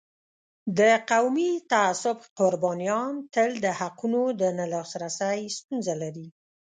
[0.77, 0.79] د
[1.11, 6.27] قومي تعصب قربانیان تل د حقونو د نه لاسرسی ستونزه لري.